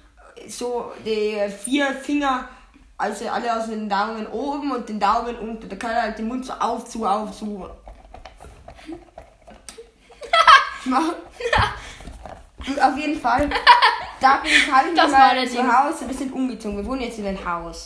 So 0.50 0.92
die 1.06 1.38
vier 1.50 1.94
Finger, 1.94 2.50
also 2.98 3.30
alle 3.30 3.56
aus 3.56 3.68
den 3.68 3.88
Daumen 3.88 4.28
oben 4.28 4.72
und 4.72 4.90
den 4.90 5.00
Daumen 5.00 5.38
unten. 5.38 5.70
Da 5.70 5.76
kann 5.76 5.92
er 5.92 6.02
halt 6.04 6.18
den 6.18 6.28
Mund 6.28 6.46
so 6.46 6.54
auf, 6.54 6.86
zu, 6.86 7.06
auf, 7.06 7.38
zu. 7.38 7.70
auf 12.82 12.98
jeden 12.98 13.20
Fall, 13.20 13.50
da 14.22 14.38
bin 14.38 14.52
ich, 14.52 14.66
der 14.96 15.48
zu. 15.48 15.78
Hause, 15.78 16.08
wir 16.08 16.16
sind 16.16 16.34
umgezogen, 16.34 16.78
wir 16.78 16.86
wohnen 16.86 17.02
jetzt 17.02 17.20
in 17.20 17.28
ein 17.28 17.46
Haus. 17.46 17.86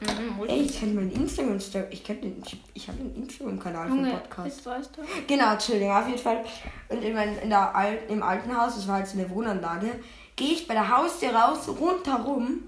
Mhm, 0.00 0.48
Ey, 0.48 0.62
ich 0.62 0.80
kenne 0.80 0.94
meinen 0.94 1.12
Instagram, 1.12 1.58
ich 1.90 2.02
kenne 2.04 2.20
den, 2.20 2.42
ich, 2.44 2.60
ich 2.72 2.88
habe 2.88 3.00
einen 3.00 3.14
Instagram-Kanal 3.16 3.88
für 3.88 3.96
den 3.96 4.12
Podcast. 4.12 4.46
jetzt 4.48 4.66
weißt 4.66 4.96
du. 4.96 5.02
Genau, 5.26 5.52
Entschuldigung, 5.52 5.92
auf 5.94 6.08
jeden 6.08 6.18
Fall. 6.18 6.44
Und 6.88 7.02
in, 7.02 7.14
mein, 7.14 7.38
in 7.38 7.50
der 7.50 7.74
Al 7.74 7.98
im 8.08 8.22
alten 8.22 8.56
Haus, 8.56 8.76
das 8.76 8.88
war 8.88 8.96
halt 8.96 9.06
so 9.06 9.18
eine 9.18 9.28
Wohnanlage, 9.28 9.90
gehe 10.36 10.52
ich 10.52 10.66
bei 10.66 10.74
der 10.74 10.88
Haustür 10.96 11.34
raus, 11.34 11.68
rundherum 11.68 12.60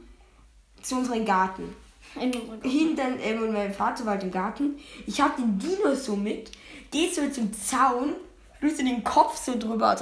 zu 0.83 0.97
unserem 0.97 1.25
Garten. 1.25 1.75
Hinten, 2.15 3.19
ähm, 3.23 3.43
und 3.43 3.53
mein 3.53 3.73
Vater 3.73 4.05
war 4.05 4.12
halt 4.12 4.25
im 4.25 4.31
Garten. 4.31 4.79
Ich 5.07 5.19
habe 5.21 5.41
den 5.41 5.59
Dino 5.59 5.95
so 5.95 6.15
mit, 6.15 6.51
gehe 6.91 7.11
so 7.11 7.27
zum 7.31 7.51
Zaun, 7.55 8.15
löse 8.61 8.85
den 8.85 9.03
Kopf 9.03 9.37
so 9.43 9.59
drüber. 9.59 9.97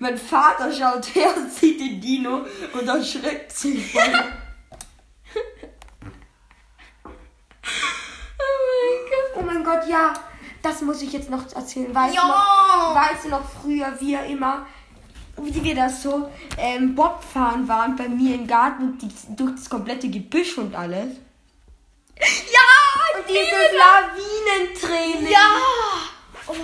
Mein 0.00 0.18
Vater 0.18 0.72
schaut 0.72 1.14
her, 1.14 1.32
sieht 1.50 1.78
den 1.78 2.00
Dino 2.00 2.44
und 2.72 2.88
erschreckt 2.88 3.52
sich 3.52 3.92
voll. 3.92 4.02
Oh 9.36 9.42
mein 9.42 9.62
Gott, 9.62 9.77
ja, 9.88 10.14
das 10.62 10.82
muss 10.82 11.02
ich 11.02 11.12
jetzt 11.12 11.30
noch 11.30 11.44
erzählen. 11.54 11.94
Weißt, 11.94 12.14
Ja. 12.14 12.22
du, 12.22 12.28
noch, 12.28 12.94
weißt 12.94 13.24
du 13.24 13.28
noch 13.30 13.44
früher, 13.62 13.92
wir 14.00 14.24
immer, 14.24 14.66
wie 15.36 15.62
wir 15.62 15.74
das 15.74 16.02
so 16.02 16.30
ähm, 16.56 16.94
Bobfahren 16.94 17.66
waren 17.68 17.96
bei 17.96 18.08
mir 18.08 18.34
im 18.34 18.46
Garten 18.46 18.98
die, 18.98 19.08
durch 19.36 19.54
das 19.56 19.70
komplette 19.70 20.08
Gebüsch 20.08 20.58
und 20.58 20.74
alles? 20.74 21.16
Ja! 22.18 23.18
Und 23.18 23.28
dieses 23.28 23.48
Lawinentraining. 23.78 25.30
Ja! 25.32 25.56
Oh, 26.46 26.54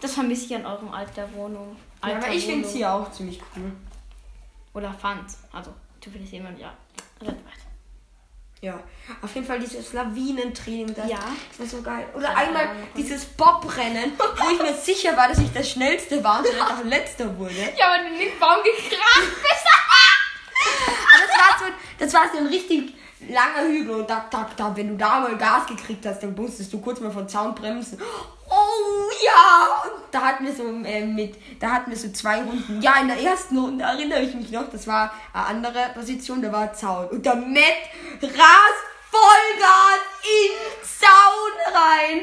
das 0.00 0.14
vermisse 0.14 0.46
ich 0.46 0.54
an 0.54 0.66
eurem 0.66 0.90
alter 0.92 1.32
Wohnung. 1.34 1.76
Ja, 2.02 2.14
Alter 2.14 2.26
aber 2.26 2.34
ich 2.34 2.46
finde 2.46 2.66
es 2.66 2.72
hier 2.72 2.92
auch 2.92 3.10
ziemlich 3.10 3.40
cool. 3.56 3.72
Oder 4.74 4.92
fand. 4.92 5.24
Also, 5.52 5.72
du 6.00 6.10
findest 6.10 6.32
jemand, 6.32 6.58
ja. 6.58 6.72
Ja, 8.66 8.80
auf 9.22 9.32
jeden 9.34 9.46
Fall 9.46 9.60
dieses 9.60 9.92
Lawinentraining, 9.92 10.92
das, 10.94 11.08
Ja. 11.08 11.18
das 11.50 11.58
war 11.60 11.66
so 11.78 11.82
geil. 11.82 12.06
Oder 12.14 12.26
Das 12.28 12.36
einmal 12.36 12.68
dieses 12.96 13.24
Bobrennen, 13.24 14.12
wo 14.18 14.50
ich 14.50 14.60
mir 14.60 14.74
sicher 14.74 15.16
war, 15.16 15.28
dass 15.28 15.38
ich 15.38 15.52
das 15.52 15.70
Schnellste 15.70 16.22
war 16.24 16.40
und 16.40 16.46
dann 16.58 16.88
Letzter 16.88 17.36
wurde. 17.38 17.54
Ja, 17.78 17.90
weil 17.90 18.04
du 18.08 18.14
in 18.14 18.18
den 18.18 18.38
Baum 18.40 18.58
gekracht 18.64 19.22
bist. 19.42 19.66
Aber 21.14 21.26
das 21.26 21.36
war 21.38 21.58
so, 21.68 21.72
das 21.98 22.12
war 22.14 22.22
so 22.32 22.38
ein 22.38 22.46
richtig 22.46 22.94
langer 23.28 23.68
Hügel 23.68 23.94
und 24.00 24.10
da, 24.10 24.26
da, 24.30 24.50
da, 24.56 24.76
wenn 24.76 24.88
du 24.88 24.96
da 24.96 25.20
mal 25.20 25.36
Gas 25.36 25.66
gekriegt 25.66 26.04
hast, 26.06 26.22
dann 26.22 26.34
musstest 26.34 26.72
du 26.72 26.80
kurz 26.80 27.00
mal 27.00 27.10
von 27.10 27.28
Zaun 27.28 27.54
bremsen. 27.54 28.00
Da 30.16 30.22
hatten 30.22 30.46
wir 30.46 30.54
so 30.54 30.62
äh, 30.86 31.04
mit, 31.04 31.36
da 31.60 31.72
hatten 31.72 31.90
wir 31.90 31.98
so 31.98 32.10
zwei 32.10 32.38
Runden. 32.38 32.80
Ja, 32.80 33.02
in 33.02 33.08
der 33.08 33.20
ersten 33.20 33.58
Runde 33.58 33.84
erinnere 33.84 34.22
ich 34.22 34.34
mich 34.34 34.50
noch, 34.50 34.70
das 34.70 34.86
war 34.86 35.12
eine 35.34 35.44
andere 35.44 35.90
Position, 35.92 36.40
da 36.40 36.50
war 36.50 36.72
Zaun. 36.72 37.08
Und 37.08 37.26
der 37.26 37.36
Matt 37.36 37.60
rast 38.22 38.86
Vollgas 39.10 40.00
in 40.22 40.56
Zaun 40.82 41.74
rein. 41.74 42.22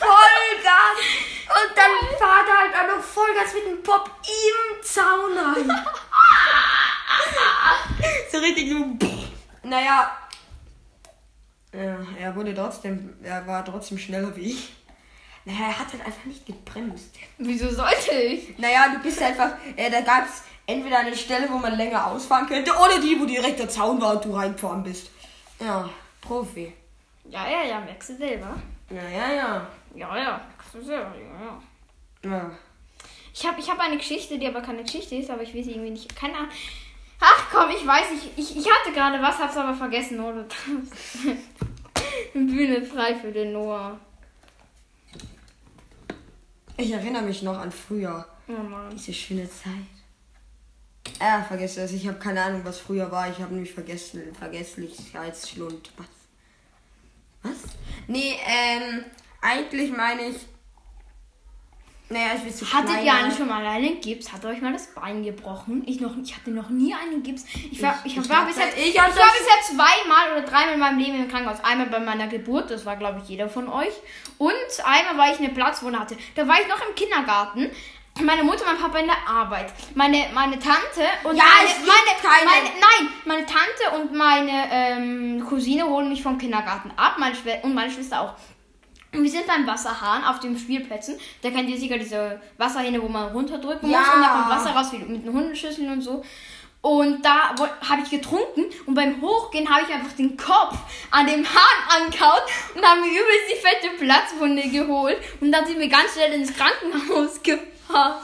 Vollgas! 0.00 0.98
Und 1.46 1.76
dann 1.76 2.18
fahrt 2.18 2.48
er 2.48 2.58
halt 2.58 2.74
auch 2.74 2.96
noch 2.96 3.04
Vollgas 3.04 3.54
mit 3.54 3.66
dem 3.66 3.82
Pop 3.84 4.10
im 4.24 4.82
Zaun 4.82 5.38
rein. 5.38 5.86
so 8.32 8.38
richtig 8.38 8.68
so. 8.68 8.96
Naja. 9.62 10.10
Ja, 11.72 11.98
er 12.18 12.34
wurde 12.34 12.52
trotzdem, 12.52 13.14
er 13.22 13.46
war 13.46 13.64
trotzdem 13.64 13.96
schneller 13.96 14.34
wie 14.34 14.50
ich. 14.50 14.74
Naja, 15.44 15.68
er 15.68 15.78
hat 15.78 15.92
halt 15.92 16.04
einfach 16.04 16.24
nicht 16.24 16.46
gebremst. 16.46 17.14
Wieso 17.38 17.70
sollte 17.70 18.12
ich? 18.14 18.58
Naja, 18.58 18.88
du 18.94 19.02
bist 19.02 19.22
einfach, 19.22 19.52
äh, 19.76 19.90
da 19.90 20.02
gab 20.02 20.26
es 20.26 20.42
entweder 20.66 20.98
eine 20.98 21.16
Stelle, 21.16 21.48
wo 21.50 21.58
man 21.58 21.76
länger 21.76 22.06
ausfahren 22.06 22.46
könnte, 22.46 22.72
oder 22.72 23.00
die, 23.00 23.18
wo 23.18 23.24
direkt 23.24 23.58
der 23.58 23.68
Zaun 23.68 24.00
war 24.00 24.16
und 24.16 24.24
du 24.24 24.34
reingefahren 24.34 24.82
bist. 24.82 25.10
Ja, 25.58 25.88
Profi. 26.20 26.72
Ja, 27.24 27.48
ja, 27.48 27.62
ja, 27.62 27.80
merkst 27.80 28.10
du 28.10 28.16
selber. 28.16 28.54
Ja, 28.90 29.08
ja, 29.08 29.32
ja. 29.32 29.66
Ja, 29.94 30.16
ja, 30.16 30.40
merkst 30.46 30.74
du 30.74 30.82
selber, 30.82 31.14
ja, 31.16 32.30
ja. 32.30 32.36
ja. 32.36 32.50
Ich 33.32 33.46
habe 33.46 33.60
ich 33.60 33.70
hab 33.70 33.78
eine 33.78 33.96
Geschichte, 33.96 34.38
die 34.38 34.46
aber 34.46 34.60
keine 34.60 34.82
Geschichte 34.82 35.14
ist, 35.14 35.30
aber 35.30 35.42
ich 35.42 35.54
will 35.54 35.64
sie 35.64 35.70
irgendwie 35.72 35.90
nicht. 35.90 36.14
Keine 36.16 36.36
Ahnung. 36.36 36.50
Ach 37.20 37.46
komm, 37.50 37.70
ich 37.70 37.86
weiß 37.86 38.10
nicht. 38.12 38.30
Ich, 38.36 38.56
ich 38.56 38.66
hatte 38.70 38.92
gerade 38.92 39.22
was, 39.22 39.38
hab's 39.38 39.56
aber 39.56 39.74
vergessen, 39.74 40.20
oder? 40.20 40.44
Bühne 42.34 42.84
frei 42.84 43.14
für 43.14 43.30
den 43.30 43.52
Noah. 43.52 43.98
Ich 46.80 46.92
erinnere 46.92 47.22
mich 47.22 47.42
noch 47.42 47.58
an 47.58 47.70
früher. 47.70 48.26
Oh 48.48 48.52
Mann. 48.52 48.88
Diese 48.96 49.12
schöne 49.12 49.46
Zeit. 49.50 49.90
Ah, 51.18 51.42
vergiss 51.42 51.74
das. 51.74 51.92
Ich 51.92 52.08
habe 52.08 52.18
keine 52.18 52.42
Ahnung, 52.42 52.62
was 52.64 52.78
früher 52.78 53.10
war. 53.12 53.30
Ich 53.30 53.38
habe 53.38 53.52
nämlich 53.52 53.74
vergessen. 53.74 54.34
Vergesslichkeitsschlund. 54.34 55.92
Was? 55.98 56.06
Was? 57.42 57.58
Nee, 58.06 58.34
ähm, 58.46 59.04
eigentlich 59.42 59.94
meine 59.94 60.22
ich. 60.28 60.36
Naja, 62.12 62.26
ich 62.36 62.44
will 62.44 62.52
zu 62.52 62.72
Hattet 62.72 62.88
klein 62.90 63.04
ihr 63.06 63.12
eigentlich 63.14 63.36
schon 63.38 63.46
mal 63.48 63.64
einen 63.64 64.00
Gips? 64.00 64.32
Hat 64.32 64.44
euch 64.44 64.60
mal 64.60 64.72
das 64.72 64.88
Bein 64.88 65.22
gebrochen? 65.22 65.84
Ich 65.86 66.00
noch, 66.00 66.16
ich 66.20 66.34
hatte 66.34 66.50
noch 66.50 66.68
nie 66.68 66.92
einen 66.92 67.22
Gips. 67.22 67.44
Ich 67.70 67.80
war, 67.80 68.00
ich, 68.04 68.16
Ich- 68.16 68.28
war 68.28 68.46
bisher, 68.46 68.66
ich 68.76 68.88
ich, 68.88 68.96
war 68.98 69.06
bisher 69.06 69.60
zweimal 69.68 70.32
oder 70.32 70.42
dreimal 70.42 70.74
in 70.74 70.80
meinem 70.80 70.98
Leben 70.98 71.14
im 71.22 71.28
Krankenhaus. 71.28 71.62
Einmal 71.62 71.86
bei 71.86 72.00
meiner 72.00 72.26
Geburt, 72.26 72.68
das 72.70 72.84
war 72.84 72.96
glaube 72.96 73.20
ich 73.22 73.28
jeder 73.28 73.48
von 73.48 73.68
euch. 73.68 73.92
Und 74.38 74.52
einmal, 74.84 75.18
weil 75.18 75.34
ich 75.34 75.38
eine 75.38 75.50
Platzwunde 75.50 76.00
hatte. 76.00 76.16
Da 76.34 76.48
war 76.48 76.56
ich 76.60 76.66
noch 76.66 76.80
im 76.86 76.94
Kindergarten. 76.96 77.70
Meine 78.20 78.42
Mutter, 78.42 78.64
mein 78.66 78.76
Papa 78.76 78.98
in 78.98 79.06
der 79.06 79.16
Arbeit. 79.28 79.72
Meine, 79.94 80.26
meine 80.34 80.58
Tante 80.58 81.06
und 81.22 81.36
Ja, 81.36 81.44
meine, 81.44 81.68
meine, 81.78 82.18
keine- 82.20 82.44
meine, 82.44 82.66
nein, 82.80 83.12
meine 83.24 83.46
Tante 83.46 84.02
und 84.02 84.12
meine 84.12 84.64
ähm, 84.72 85.46
Cousine 85.48 85.84
holen 85.86 86.08
mich 86.08 86.22
vom 86.22 86.36
Kindergarten 86.36 86.90
ab, 86.96 87.14
meine 87.18 87.36
Schwester 87.36 87.64
und 87.64 87.72
meine 87.74 87.90
Schwester 87.90 88.20
auch. 88.20 88.34
Und 89.12 89.22
wir 89.24 89.30
sind 89.30 89.46
beim 89.46 89.66
Wasserhahn 89.66 90.24
auf 90.24 90.38
den 90.40 90.56
Spielplätzen. 90.58 91.18
Da 91.42 91.50
kennt 91.50 91.68
ihr 91.68 91.76
sicher 91.78 91.98
diese 91.98 92.40
Wasserhähne, 92.58 93.02
wo 93.02 93.08
man 93.08 93.32
runterdrücken 93.32 93.90
Ja. 93.90 93.98
muss 94.00 94.14
und 94.14 94.20
da 94.22 94.28
kommt 94.28 94.50
Wasser 94.50 94.70
raus 94.70 94.92
wie 94.92 94.98
mit 94.98 95.26
den 95.26 95.32
Hundeschüsseln 95.32 95.90
und 95.90 96.00
so. 96.02 96.24
Und 96.82 97.22
da 97.22 97.50
habe 97.58 98.02
ich 98.02 98.08
getrunken 98.10 98.64
und 98.86 98.94
beim 98.94 99.20
Hochgehen 99.20 99.68
habe 99.68 99.84
ich 99.86 99.94
einfach 99.94 100.12
den 100.16 100.34
Kopf 100.36 100.78
an 101.10 101.26
dem 101.26 101.44
Hahn 101.44 102.02
angehauen 102.04 102.40
und 102.74 102.82
habe 102.82 103.00
mir 103.02 103.08
übelst 103.08 103.50
die 103.52 103.56
fette 103.56 103.96
Platzwunde 104.02 104.62
geholt. 104.68 105.18
Und 105.40 105.52
dann 105.52 105.66
sind 105.66 105.78
wir 105.78 105.88
ganz 105.88 106.14
schnell 106.14 106.32
ins 106.32 106.52
Krankenhaus 106.56 107.42
gefahren. 107.42 108.14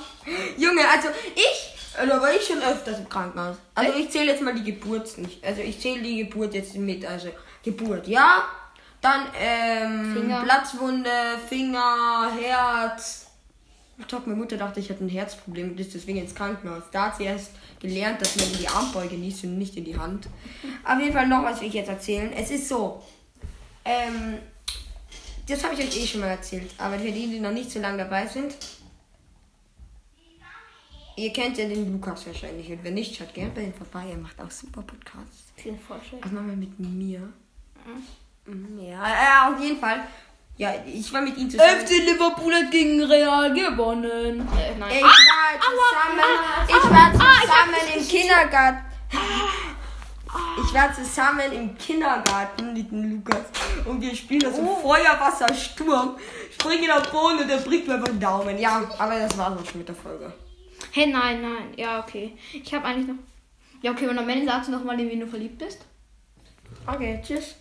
Junge, 0.56 0.88
also 0.88 1.08
ich. 1.34 1.72
Da 2.08 2.20
war 2.20 2.32
ich 2.32 2.46
schon 2.46 2.58
öfters 2.62 2.98
im 2.98 3.08
Krankenhaus. 3.08 3.56
Also 3.74 3.92
ich 3.98 4.08
zähle 4.10 4.32
jetzt 4.32 4.42
mal 4.42 4.54
die 4.54 4.64
Geburt 4.64 5.18
nicht. 5.18 5.44
Also 5.44 5.60
ich 5.62 5.78
zähle 5.80 6.00
die 6.02 6.24
Geburt 6.24 6.54
jetzt 6.54 6.74
mit. 6.76 7.04
Also 7.04 7.28
Geburt, 7.62 8.06
ja. 8.08 8.44
Dann 9.06 9.26
ähm, 9.38 10.14
Finger. 10.14 10.42
Platzwunde, 10.42 11.10
Finger, 11.48 12.28
Herz. 12.40 13.26
Doch, 14.08 14.26
meine 14.26 14.36
Mutter 14.36 14.56
dachte, 14.56 14.80
ich 14.80 14.90
hätte 14.90 15.04
ein 15.04 15.08
Herzproblem 15.08 15.70
und 15.70 15.80
ist 15.80 15.94
deswegen 15.94 16.18
ins 16.18 16.34
Krankenhaus. 16.34 16.82
Da 16.90 17.06
hat 17.06 17.16
sie 17.16 17.24
erst 17.24 17.52
gelernt, 17.78 18.20
dass 18.20 18.34
man 18.36 18.50
in 18.50 18.58
die 18.58 18.68
Armbeuge 18.68 19.14
niest 19.14 19.44
und 19.44 19.58
nicht 19.58 19.76
in 19.76 19.84
die 19.84 19.96
Hand. 19.96 20.28
Auf 20.84 21.00
jeden 21.00 21.12
Fall 21.12 21.28
noch 21.28 21.44
was 21.44 21.60
will 21.60 21.68
ich 21.68 21.74
jetzt 21.74 21.88
erzählen. 21.88 22.32
Es 22.32 22.50
ist 22.50 22.68
so. 22.68 23.00
Ähm, 23.84 24.38
das 25.48 25.62
habe 25.62 25.74
ich 25.74 25.80
euch 25.80 26.02
eh 26.02 26.06
schon 26.06 26.22
mal 26.22 26.30
erzählt. 26.30 26.74
Aber 26.76 26.98
für 26.98 27.12
die, 27.12 27.28
die 27.28 27.38
noch 27.38 27.52
nicht 27.52 27.70
so 27.70 27.78
lange 27.78 27.98
dabei 27.98 28.26
sind, 28.26 28.56
Ihr 31.18 31.32
kennt 31.32 31.56
ja 31.56 31.66
den 31.66 31.90
Lukas 31.90 32.26
wahrscheinlich. 32.26 32.70
Und 32.70 32.84
wenn 32.84 32.92
nicht, 32.92 33.16
schaut 33.16 33.32
gerne 33.32 33.50
bei 33.54 33.62
ihm 33.62 33.72
vorbei. 33.72 34.04
Er 34.10 34.18
macht 34.18 34.38
auch 34.38 34.50
super 34.50 34.82
Podcasts. 34.82 35.44
Auch 36.22 36.30
mal 36.30 36.42
mit 36.42 36.78
mir. 36.78 37.20
Mhm, 37.20 38.02
Ja, 38.78 39.08
ja, 39.08 39.52
auf 39.52 39.60
jeden 39.60 39.78
Fall. 39.78 40.06
Ja, 40.58 40.72
ich 40.86 41.12
war 41.12 41.20
mit 41.20 41.36
ihm 41.36 41.50
zusammen. 41.50 41.84
Liverpool 41.86 42.54
hat 42.54 42.70
gegen 42.70 43.02
Real 43.02 43.52
gewonnen. 43.52 44.40
Äh, 44.56 44.74
nein. 44.78 44.90
Ich 44.90 45.02
war 45.02 45.60
zusammen, 45.60 46.20
ich 46.66 46.90
war 46.90 47.12
zusammen 47.12 47.96
im 47.96 48.08
Kindergarten. 48.08 48.78
Ich 50.64 50.74
war 50.74 50.94
zusammen 50.94 51.52
im 51.52 51.76
Kindergarten 51.76 52.72
mit 52.72 52.90
dem 52.90 53.10
Lukas 53.10 53.44
und 53.84 54.00
wir 54.00 54.14
spielen 54.14 54.40
das 54.40 54.58
im 54.58 54.66
Feuerwassersturm. 54.66 56.16
Springen 56.52 56.90
auf 56.90 57.02
den 57.02 57.12
Boden 57.12 57.38
und 57.40 57.50
er 57.50 57.58
bricht 57.58 57.86
mir 57.86 57.94
einfach 57.94 58.08
den 58.08 58.20
Daumen. 58.20 58.58
Ja, 58.58 58.82
aber 58.98 59.18
das 59.18 59.36
war's 59.36 59.60
auch 59.60 59.66
schon 59.66 59.78
mit 59.78 59.88
der 59.88 59.94
Folge. 59.94 60.32
Hey, 60.92 61.06
nein, 61.06 61.42
nein. 61.42 61.74
Ja, 61.76 62.00
okay. 62.00 62.36
Ich 62.52 62.72
habe 62.72 62.86
eigentlich 62.86 63.08
noch. 63.08 63.22
Ja, 63.82 63.92
okay, 63.92 64.08
und 64.08 64.18
am 64.18 64.28
Ende 64.28 64.46
sagst 64.46 64.68
du 64.68 64.72
noch 64.72 64.84
mal, 64.84 64.98
in 64.98 65.10
wen 65.10 65.20
du 65.20 65.26
verliebt 65.26 65.58
bist. 65.58 65.84
Okay, 66.86 67.20
tschüss. 67.22 67.56